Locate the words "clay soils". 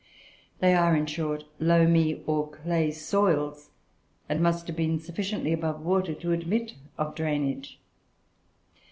2.49-3.69